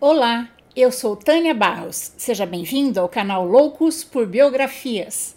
Olá, 0.00 0.48
eu 0.76 0.92
sou 0.92 1.16
Tânia 1.16 1.52
Barros. 1.52 2.12
Seja 2.16 2.46
bem-vindo 2.46 3.00
ao 3.00 3.08
canal 3.08 3.44
Loucos 3.44 4.04
por 4.04 4.28
Biografias. 4.28 5.34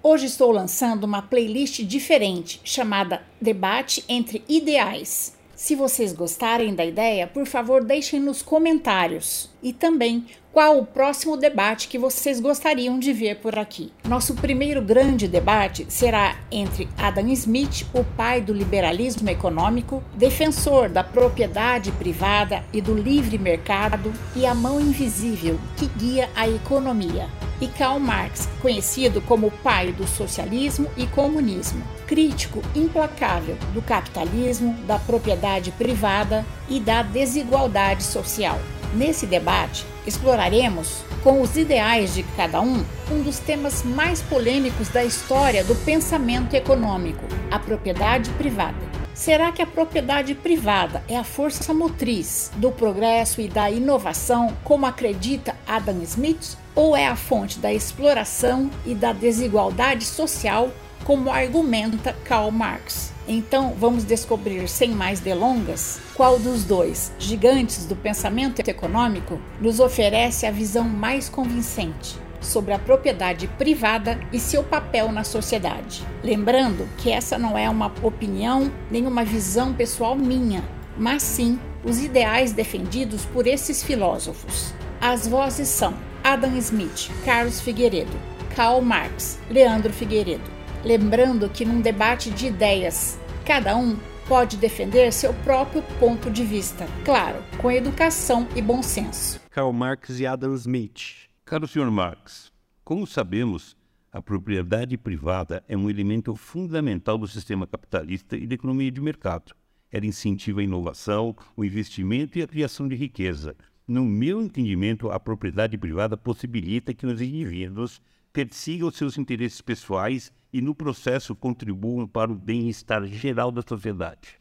Hoje 0.00 0.26
estou 0.26 0.52
lançando 0.52 1.02
uma 1.02 1.20
playlist 1.20 1.82
diferente 1.82 2.60
chamada 2.62 3.24
Debate 3.40 4.04
entre 4.08 4.44
Ideais. 4.48 5.35
Se 5.56 5.74
vocês 5.74 6.12
gostarem 6.12 6.74
da 6.74 6.84
ideia, 6.84 7.26
por 7.26 7.46
favor, 7.46 7.82
deixem 7.82 8.20
nos 8.20 8.42
comentários. 8.42 9.48
E 9.62 9.72
também 9.72 10.26
qual 10.52 10.78
o 10.78 10.84
próximo 10.84 11.34
debate 11.34 11.88
que 11.88 11.98
vocês 11.98 12.40
gostariam 12.40 12.98
de 12.98 13.10
ver 13.10 13.36
por 13.36 13.58
aqui. 13.58 13.90
Nosso 14.06 14.34
primeiro 14.34 14.82
grande 14.82 15.26
debate 15.26 15.86
será 15.88 16.36
entre 16.52 16.86
Adam 16.98 17.28
Smith, 17.28 17.86
o 17.94 18.04
pai 18.04 18.42
do 18.42 18.52
liberalismo 18.52 19.30
econômico, 19.30 20.04
defensor 20.14 20.90
da 20.90 21.02
propriedade 21.02 21.90
privada 21.92 22.62
e 22.70 22.82
do 22.82 22.94
livre 22.94 23.38
mercado, 23.38 24.12
e 24.34 24.44
a 24.44 24.54
mão 24.54 24.78
invisível 24.78 25.58
que 25.78 25.86
guia 25.86 26.28
a 26.36 26.46
economia, 26.46 27.28
e 27.60 27.68
Karl 27.68 27.98
Marx, 27.98 28.48
conhecido 28.60 29.20
como 29.20 29.50
pai 29.50 29.92
do 29.92 30.06
socialismo 30.06 30.90
e 30.96 31.06
comunismo, 31.06 31.82
crítico 32.06 32.62
implacável 32.74 33.56
do 33.72 33.82
capitalismo, 33.82 34.74
da 34.86 34.98
propriedade 34.98 35.70
privada 35.72 36.44
e 36.68 36.78
da 36.80 37.02
desigualdade 37.02 38.02
social. 38.02 38.58
Nesse 38.94 39.26
debate, 39.26 39.84
exploraremos, 40.06 41.04
com 41.22 41.42
os 41.42 41.56
ideais 41.56 42.14
de 42.14 42.22
cada 42.36 42.60
um, 42.60 42.84
um 43.10 43.22
dos 43.22 43.38
temas 43.38 43.82
mais 43.82 44.22
polêmicos 44.22 44.88
da 44.88 45.04
história 45.04 45.64
do 45.64 45.74
pensamento 45.74 46.54
econômico: 46.54 47.24
a 47.50 47.58
propriedade 47.58 48.30
privada. 48.30 48.95
Será 49.16 49.50
que 49.50 49.62
a 49.62 49.66
propriedade 49.66 50.34
privada 50.34 51.02
é 51.08 51.16
a 51.16 51.24
força 51.24 51.72
motriz 51.72 52.52
do 52.56 52.70
progresso 52.70 53.40
e 53.40 53.48
da 53.48 53.70
inovação, 53.70 54.54
como 54.62 54.84
acredita 54.84 55.56
Adam 55.66 56.02
Smith, 56.02 56.58
ou 56.74 56.94
é 56.94 57.06
a 57.06 57.16
fonte 57.16 57.58
da 57.58 57.72
exploração 57.72 58.70
e 58.84 58.94
da 58.94 59.14
desigualdade 59.14 60.04
social, 60.04 60.70
como 61.02 61.30
argumenta 61.30 62.14
Karl 62.24 62.50
Marx? 62.50 63.10
Então 63.26 63.72
vamos 63.78 64.04
descobrir, 64.04 64.68
sem 64.68 64.90
mais 64.90 65.18
delongas, 65.18 65.98
qual 66.14 66.38
dos 66.38 66.62
dois 66.64 67.10
gigantes 67.18 67.86
do 67.86 67.96
pensamento 67.96 68.60
econômico 68.68 69.40
nos 69.58 69.80
oferece 69.80 70.44
a 70.44 70.50
visão 70.50 70.84
mais 70.84 71.26
convincente 71.26 72.25
sobre 72.40 72.72
a 72.72 72.78
propriedade 72.78 73.46
privada 73.58 74.18
e 74.32 74.38
seu 74.38 74.62
papel 74.62 75.10
na 75.12 75.24
sociedade. 75.24 76.04
Lembrando 76.22 76.88
que 76.98 77.10
essa 77.10 77.38
não 77.38 77.56
é 77.56 77.68
uma 77.68 77.92
opinião 78.02 78.70
nem 78.90 79.06
uma 79.06 79.24
visão 79.24 79.72
pessoal 79.72 80.16
minha, 80.16 80.62
mas 80.96 81.22
sim 81.22 81.58
os 81.84 82.02
ideais 82.02 82.52
defendidos 82.52 83.24
por 83.26 83.46
esses 83.46 83.82
filósofos. 83.82 84.74
As 85.00 85.26
vozes 85.26 85.68
são 85.68 85.94
Adam 86.24 86.56
Smith, 86.56 87.10
Carlos 87.24 87.60
Figueiredo, 87.60 88.16
Karl 88.56 88.80
Marx, 88.80 89.38
Leandro 89.50 89.92
Figueiredo. 89.92 90.50
Lembrando 90.84 91.48
que 91.48 91.64
num 91.64 91.80
debate 91.80 92.30
de 92.30 92.46
ideias, 92.46 93.18
cada 93.44 93.76
um 93.76 93.96
pode 94.26 94.56
defender 94.56 95.12
seu 95.12 95.32
próprio 95.32 95.82
ponto 96.00 96.30
de 96.30 96.44
vista, 96.44 96.86
claro, 97.04 97.42
com 97.58 97.70
educação 97.70 98.46
e 98.56 98.62
bom 98.62 98.82
senso. 98.82 99.40
Karl 99.50 99.72
Marx 99.72 100.18
e 100.18 100.26
Adam 100.26 100.54
Smith. 100.54 101.25
Caro 101.48 101.68
Sr. 101.68 101.92
Marx, 101.92 102.52
como 102.82 103.06
sabemos, 103.06 103.76
a 104.10 104.20
propriedade 104.20 104.98
privada 104.98 105.62
é 105.68 105.76
um 105.76 105.88
elemento 105.88 106.34
fundamental 106.34 107.16
do 107.16 107.28
sistema 107.28 107.68
capitalista 107.68 108.36
e 108.36 108.48
da 108.48 108.56
economia 108.56 108.90
de 108.90 109.00
mercado. 109.00 109.54
Ela 109.88 110.06
incentiva 110.06 110.58
a 110.58 110.64
inovação, 110.64 111.36
o 111.56 111.64
investimento 111.64 112.36
e 112.36 112.42
a 112.42 112.48
criação 112.48 112.88
de 112.88 112.96
riqueza. 112.96 113.54
No 113.86 114.04
meu 114.04 114.42
entendimento, 114.42 115.08
a 115.08 115.20
propriedade 115.20 115.78
privada 115.78 116.16
possibilita 116.16 116.92
que 116.92 117.06
os 117.06 117.20
indivíduos 117.20 118.02
persigam 118.32 118.90
seus 118.90 119.16
interesses 119.16 119.60
pessoais 119.60 120.32
e, 120.52 120.60
no 120.60 120.74
processo, 120.74 121.32
contribuam 121.32 122.08
para 122.08 122.32
o 122.32 122.34
bem-estar 122.34 123.06
geral 123.06 123.52
da 123.52 123.62
sociedade. 123.62 124.40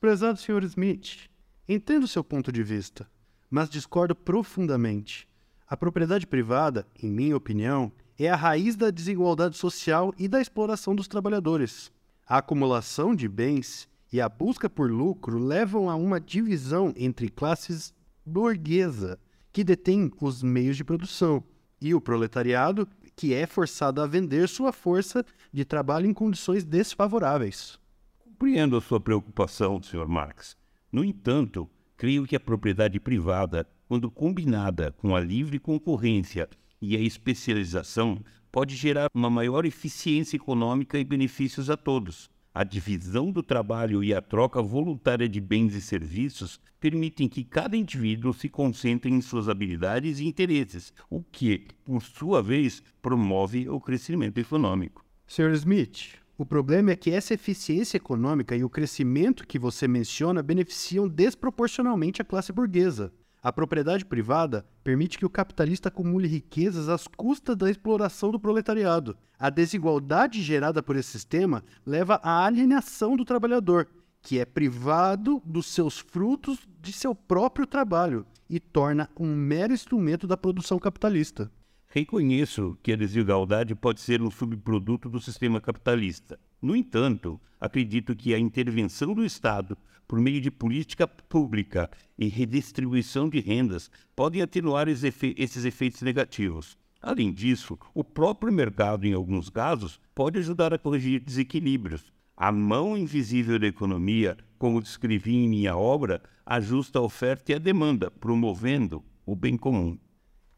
Prezado 0.00 0.38
Sr. 0.38 0.64
Smith, 0.64 1.28
entendo 1.68 2.08
seu 2.08 2.24
ponto 2.24 2.50
de 2.50 2.62
vista, 2.62 3.06
mas 3.50 3.68
discordo 3.68 4.14
profundamente. 4.14 5.27
A 5.70 5.76
propriedade 5.76 6.26
privada, 6.26 6.86
em 7.02 7.10
minha 7.10 7.36
opinião, 7.36 7.92
é 8.18 8.30
a 8.30 8.36
raiz 8.36 8.74
da 8.74 8.90
desigualdade 8.90 9.54
social 9.54 10.14
e 10.18 10.26
da 10.26 10.40
exploração 10.40 10.94
dos 10.94 11.06
trabalhadores. 11.06 11.92
A 12.26 12.38
acumulação 12.38 13.14
de 13.14 13.28
bens 13.28 13.86
e 14.10 14.18
a 14.18 14.30
busca 14.30 14.70
por 14.70 14.90
lucro 14.90 15.38
levam 15.38 15.90
a 15.90 15.94
uma 15.94 16.18
divisão 16.18 16.94
entre 16.96 17.28
classes 17.28 17.92
burguesa, 18.24 19.18
que 19.52 19.62
detém 19.62 20.10
os 20.20 20.42
meios 20.42 20.74
de 20.74 20.84
produção, 20.84 21.44
e 21.80 21.94
o 21.94 22.00
proletariado, 22.00 22.88
que 23.14 23.34
é 23.34 23.46
forçado 23.46 24.00
a 24.00 24.06
vender 24.06 24.48
sua 24.48 24.72
força 24.72 25.22
de 25.52 25.66
trabalho 25.66 26.06
em 26.06 26.14
condições 26.14 26.64
desfavoráveis. 26.64 27.78
Compreendo 28.18 28.76
a 28.76 28.80
sua 28.80 29.00
preocupação, 29.00 29.82
Sr. 29.82 30.08
Marx. 30.08 30.56
No 30.90 31.04
entanto, 31.04 31.68
creio 31.96 32.26
que 32.26 32.34
a 32.34 32.40
propriedade 32.40 32.98
privada, 32.98 33.68
quando 33.88 34.10
combinada 34.10 34.92
com 34.92 35.16
a 35.16 35.20
livre 35.20 35.58
concorrência 35.58 36.48
e 36.80 36.94
a 36.94 37.00
especialização, 37.00 38.22
pode 38.52 38.76
gerar 38.76 39.08
uma 39.14 39.30
maior 39.30 39.64
eficiência 39.64 40.36
econômica 40.36 40.98
e 40.98 41.04
benefícios 41.04 41.70
a 41.70 41.76
todos. 41.76 42.30
A 42.54 42.64
divisão 42.64 43.30
do 43.30 43.42
trabalho 43.42 44.02
e 44.02 44.12
a 44.12 44.20
troca 44.20 44.60
voluntária 44.60 45.28
de 45.28 45.40
bens 45.40 45.74
e 45.74 45.80
serviços 45.80 46.60
permitem 46.80 47.28
que 47.28 47.44
cada 47.44 47.76
indivíduo 47.76 48.32
se 48.32 48.48
concentre 48.48 49.10
em 49.10 49.20
suas 49.20 49.48
habilidades 49.48 50.18
e 50.18 50.26
interesses, 50.26 50.92
o 51.08 51.22
que, 51.22 51.68
por 51.84 52.02
sua 52.02 52.42
vez, 52.42 52.82
promove 53.00 53.68
o 53.68 53.80
crescimento 53.80 54.38
econômico. 54.38 55.04
Sr. 55.26 55.52
Smith, 55.52 56.16
o 56.36 56.44
problema 56.44 56.90
é 56.90 56.96
que 56.96 57.10
essa 57.10 57.34
eficiência 57.34 57.96
econômica 57.96 58.56
e 58.56 58.64
o 58.64 58.70
crescimento 58.70 59.46
que 59.46 59.58
você 59.58 59.86
menciona 59.86 60.42
beneficiam 60.42 61.08
desproporcionalmente 61.08 62.22
a 62.22 62.24
classe 62.24 62.52
burguesa. 62.52 63.12
A 63.40 63.52
propriedade 63.52 64.04
privada 64.04 64.66
permite 64.82 65.16
que 65.16 65.24
o 65.24 65.30
capitalista 65.30 65.88
acumule 65.88 66.26
riquezas 66.26 66.88
às 66.88 67.06
custas 67.06 67.56
da 67.56 67.70
exploração 67.70 68.32
do 68.32 68.40
proletariado. 68.40 69.16
A 69.38 69.48
desigualdade 69.48 70.42
gerada 70.42 70.82
por 70.82 70.96
esse 70.96 71.10
sistema 71.10 71.62
leva 71.86 72.20
à 72.22 72.44
alienação 72.44 73.16
do 73.16 73.24
trabalhador, 73.24 73.88
que 74.20 74.40
é 74.40 74.44
privado 74.44 75.40
dos 75.44 75.66
seus 75.66 75.98
frutos 75.98 76.66
de 76.80 76.92
seu 76.92 77.14
próprio 77.14 77.66
trabalho 77.66 78.26
e 78.50 78.58
torna 78.58 79.08
um 79.18 79.34
mero 79.34 79.72
instrumento 79.72 80.26
da 80.26 80.36
produção 80.36 80.78
capitalista. 80.78 81.50
Reconheço 81.86 82.76
que 82.82 82.92
a 82.92 82.96
desigualdade 82.96 83.74
pode 83.74 84.00
ser 84.00 84.20
um 84.20 84.30
subproduto 84.30 85.08
do 85.08 85.20
sistema 85.20 85.60
capitalista. 85.60 86.38
No 86.60 86.74
entanto, 86.74 87.40
acredito 87.60 88.14
que 88.14 88.34
a 88.34 88.38
intervenção 88.38 89.14
do 89.14 89.24
Estado 89.24 89.76
por 90.08 90.18
meio 90.18 90.40
de 90.40 90.50
política 90.50 91.06
pública 91.06 91.90
e 92.18 92.28
redistribuição 92.28 93.28
de 93.28 93.40
rendas, 93.40 93.90
podem 94.16 94.40
atenuar 94.40 94.88
esses 94.88 95.64
efeitos 95.66 96.00
negativos. 96.00 96.78
Além 97.00 97.30
disso, 97.30 97.78
o 97.94 98.02
próprio 98.02 98.50
mercado, 98.50 99.06
em 99.06 99.12
alguns 99.12 99.50
casos, 99.50 100.00
pode 100.14 100.38
ajudar 100.38 100.72
a 100.72 100.78
corrigir 100.78 101.20
desequilíbrios. 101.20 102.10
A 102.34 102.50
mão 102.50 102.96
invisível 102.96 103.58
da 103.58 103.66
economia, 103.66 104.36
como 104.58 104.80
descrevi 104.80 105.36
em 105.36 105.48
minha 105.48 105.76
obra, 105.76 106.22
ajusta 106.46 106.98
a 106.98 107.02
oferta 107.02 107.52
e 107.52 107.54
a 107.54 107.58
demanda, 107.58 108.10
promovendo 108.10 109.04
o 109.26 109.36
bem 109.36 109.56
comum. 109.56 109.98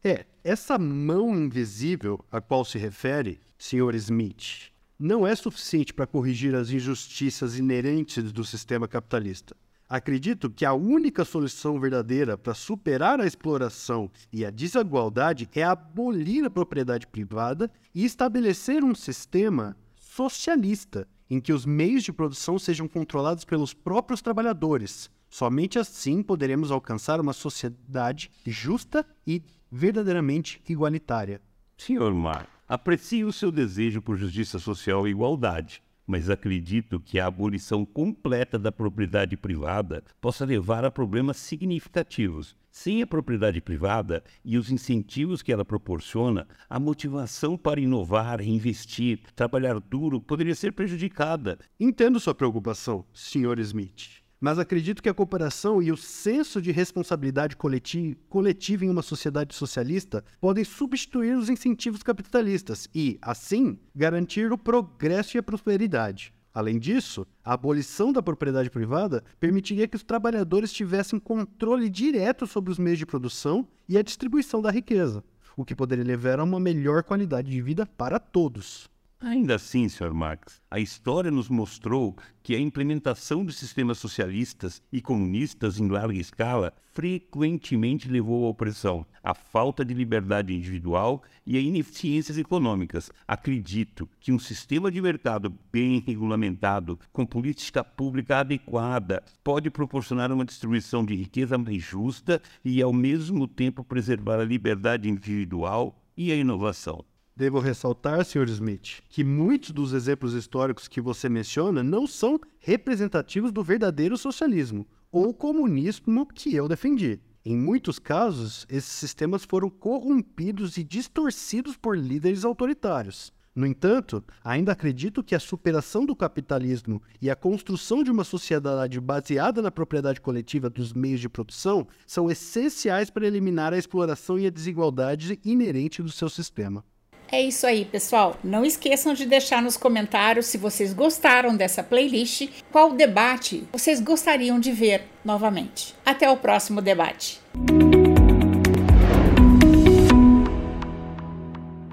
É, 0.03 0.25
essa 0.43 0.79
mão 0.79 1.35
invisível 1.35 2.23
a 2.31 2.39
qual 2.39 2.63
se 2.63 2.79
refere, 2.79 3.39
Sr. 3.57 3.93
Smith, 3.95 4.71
não 5.01 5.25
é 5.25 5.35
suficiente 5.35 5.93
para 5.93 6.05
corrigir 6.05 6.53
as 6.53 6.69
injustiças 6.69 7.57
inerentes 7.57 8.31
do 8.31 8.45
sistema 8.45 8.87
capitalista. 8.87 9.55
Acredito 9.89 10.47
que 10.49 10.63
a 10.63 10.73
única 10.73 11.25
solução 11.25 11.79
verdadeira 11.79 12.37
para 12.37 12.53
superar 12.53 13.19
a 13.19 13.25
exploração 13.25 14.11
e 14.31 14.45
a 14.45 14.51
desigualdade 14.51 15.49
é 15.55 15.63
abolir 15.63 16.45
a 16.45 16.51
propriedade 16.51 17.07
privada 17.07 17.69
e 17.95 18.05
estabelecer 18.05 18.83
um 18.83 18.93
sistema 18.93 19.75
socialista 19.95 21.07
em 21.27 21.41
que 21.41 21.51
os 21.51 21.65
meios 21.65 22.03
de 22.03 22.13
produção 22.13 22.59
sejam 22.59 22.87
controlados 22.87 23.43
pelos 23.43 23.73
próprios 23.73 24.21
trabalhadores. 24.21 25.09
Somente 25.29 25.79
assim 25.79 26.21
poderemos 26.21 26.71
alcançar 26.71 27.19
uma 27.19 27.33
sociedade 27.33 28.29
justa 28.45 29.03
e 29.25 29.41
verdadeiramente 29.71 30.61
igualitária. 30.69 31.41
Senhor 31.75 32.13
Mar, 32.13 32.47
Aprecio 32.71 33.27
o 33.27 33.33
seu 33.33 33.51
desejo 33.51 34.01
por 34.01 34.15
justiça 34.15 34.57
social 34.57 35.05
e 35.05 35.11
igualdade, 35.11 35.83
mas 36.07 36.29
acredito 36.29 37.01
que 37.01 37.19
a 37.19 37.25
abolição 37.25 37.85
completa 37.85 38.57
da 38.57 38.71
propriedade 38.71 39.35
privada 39.35 40.01
possa 40.21 40.45
levar 40.45 40.85
a 40.85 40.89
problemas 40.89 41.35
significativos. 41.35 42.55
Sem 42.71 43.01
a 43.01 43.07
propriedade 43.07 43.59
privada 43.59 44.23
e 44.41 44.57
os 44.57 44.71
incentivos 44.71 45.41
que 45.41 45.51
ela 45.51 45.65
proporciona, 45.65 46.47
a 46.69 46.79
motivação 46.79 47.57
para 47.57 47.81
inovar, 47.81 48.39
investir, 48.39 49.19
trabalhar 49.35 49.77
duro 49.77 50.21
poderia 50.21 50.55
ser 50.55 50.71
prejudicada. 50.71 51.59
Entendo 51.77 52.21
sua 52.21 52.33
preocupação, 52.33 53.03
Sr. 53.11 53.59
Smith 53.59 54.20
mas 54.41 54.57
acredito 54.57 55.03
que 55.03 55.07
a 55.07 55.13
cooperação 55.13 55.83
e 55.83 55.91
o 55.91 55.95
senso 55.95 56.59
de 56.59 56.71
responsabilidade 56.71 57.55
coletiva 57.55 58.83
em 58.83 58.89
uma 58.89 59.03
sociedade 59.03 59.53
socialista 59.53 60.25
podem 60.41 60.63
substituir 60.63 61.37
os 61.37 61.47
incentivos 61.47 62.01
capitalistas 62.01 62.89
e, 62.93 63.19
assim, 63.21 63.77
garantir 63.95 64.51
o 64.51 64.57
progresso 64.57 65.37
e 65.37 65.39
a 65.39 65.43
prosperidade. 65.43 66.33
Além 66.53 66.79
disso, 66.79 67.25
a 67.45 67.53
abolição 67.53 68.11
da 68.11 68.21
propriedade 68.21 68.69
privada 68.69 69.23
permitiria 69.39 69.87
que 69.87 69.95
os 69.95 70.03
trabalhadores 70.03 70.73
tivessem 70.73 71.19
controle 71.19 71.87
direto 71.87 72.47
sobre 72.47 72.71
os 72.71 72.79
meios 72.79 72.97
de 72.97 73.05
produção 73.05 73.65
e 73.87 73.97
a 73.97 74.01
distribuição 74.01 74.59
da 74.61 74.71
riqueza, 74.71 75.23
o 75.55 75.63
que 75.63 75.75
poderia 75.75 76.03
levar 76.03 76.39
a 76.39 76.43
uma 76.43 76.59
melhor 76.59 77.03
qualidade 77.03 77.49
de 77.49 77.61
vida 77.61 77.85
para 77.85 78.19
todos. 78.19 78.89
Ainda 79.23 79.53
assim, 79.53 79.87
Sr. 79.87 80.15
Marx, 80.15 80.59
a 80.71 80.79
história 80.79 81.29
nos 81.29 81.47
mostrou 81.47 82.17
que 82.41 82.55
a 82.55 82.59
implementação 82.59 83.45
dos 83.45 83.55
sistemas 83.55 83.99
socialistas 83.99 84.81
e 84.91 84.99
comunistas 84.99 85.79
em 85.79 85.87
larga 85.87 86.17
escala 86.17 86.73
frequentemente 86.91 88.09
levou 88.09 88.47
à 88.47 88.49
opressão, 88.49 89.05
à 89.23 89.35
falta 89.35 89.85
de 89.85 89.93
liberdade 89.93 90.55
individual 90.55 91.21
e 91.45 91.55
a 91.55 91.61
ineficiências 91.61 92.35
econômicas. 92.39 93.11
Acredito 93.27 94.09
que 94.19 94.31
um 94.31 94.39
sistema 94.39 94.89
de 94.89 94.99
mercado 94.99 95.53
bem 95.71 95.99
regulamentado, 95.99 96.99
com 97.13 97.23
política 97.23 97.83
pública 97.83 98.39
adequada, 98.39 99.21
pode 99.43 99.69
proporcionar 99.69 100.31
uma 100.31 100.45
distribuição 100.45 101.05
de 101.05 101.13
riqueza 101.13 101.59
mais 101.59 101.83
justa 101.83 102.41
e, 102.65 102.81
ao 102.81 102.91
mesmo 102.91 103.47
tempo, 103.47 103.83
preservar 103.83 104.39
a 104.39 104.45
liberdade 104.45 105.07
individual 105.07 106.03
e 106.17 106.31
a 106.31 106.35
inovação. 106.35 107.05
Devo 107.35 107.59
ressaltar, 107.59 108.25
Sr. 108.25 108.49
Smith, 108.49 109.01
que 109.09 109.23
muitos 109.23 109.71
dos 109.71 109.93
exemplos 109.93 110.33
históricos 110.33 110.87
que 110.87 110.99
você 110.99 111.29
menciona 111.29 111.81
não 111.81 112.05
são 112.05 112.39
representativos 112.59 113.51
do 113.51 113.63
verdadeiro 113.63 114.17
socialismo 114.17 114.85
ou 115.11 115.33
comunismo 115.33 116.25
que 116.25 116.55
eu 116.55 116.67
defendi. 116.67 117.19
Em 117.43 117.57
muitos 117.57 117.97
casos, 117.97 118.67
esses 118.69 118.91
sistemas 118.91 119.43
foram 119.43 119.69
corrompidos 119.69 120.77
e 120.77 120.83
distorcidos 120.83 121.75
por 121.75 121.97
líderes 121.97 122.45
autoritários. 122.45 123.33
No 123.53 123.65
entanto, 123.65 124.23
ainda 124.43 124.71
acredito 124.71 125.23
que 125.23 125.35
a 125.35 125.39
superação 125.39 126.05
do 126.05 126.15
capitalismo 126.15 127.01
e 127.21 127.29
a 127.29 127.35
construção 127.35 128.01
de 128.03 128.11
uma 128.11 128.23
sociedade 128.23 128.99
baseada 129.01 129.61
na 129.61 129.71
propriedade 129.71 130.21
coletiva 130.21 130.69
dos 130.69 130.93
meios 130.93 131.19
de 131.19 131.27
produção 131.27 131.85
são 132.05 132.31
essenciais 132.31 133.09
para 133.09 133.27
eliminar 133.27 133.73
a 133.73 133.77
exploração 133.77 134.39
e 134.39 134.45
a 134.45 134.49
desigualdade 134.49 135.37
inerente 135.43 136.01
do 136.01 136.11
seu 136.11 136.29
sistema. 136.29 136.85
É 137.31 137.41
isso 137.41 137.65
aí, 137.65 137.85
pessoal. 137.85 138.35
Não 138.43 138.65
esqueçam 138.65 139.13
de 139.13 139.25
deixar 139.25 139.61
nos 139.61 139.77
comentários 139.77 140.47
se 140.47 140.57
vocês 140.57 140.93
gostaram 140.93 141.55
dessa 141.55 141.81
playlist, 141.81 142.49
qual 142.71 142.91
debate 142.93 143.63
vocês 143.71 144.01
gostariam 144.01 144.59
de 144.59 144.71
ver 144.71 145.03
novamente. 145.23 145.95
Até 146.05 146.29
o 146.29 146.35
próximo 146.35 146.81
debate. 146.81 147.39